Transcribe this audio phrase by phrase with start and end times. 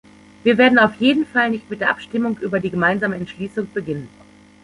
[0.43, 4.09] Wir werden auf jeden Fall nicht mit der Abstimmung über die gemeinsame Entschließung beginnen.